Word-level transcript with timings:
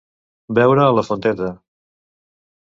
Beure 0.59 0.83
a 0.85 0.95
la 0.99 1.03
fonteta. 1.09 1.51